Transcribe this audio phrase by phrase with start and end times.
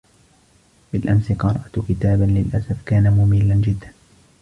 [0.93, 3.91] بالأمس قرأت كتاباً للأسف كان مُملاً جداً.